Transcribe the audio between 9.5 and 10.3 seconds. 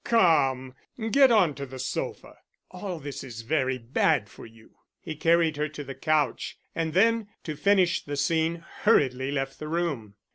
the room.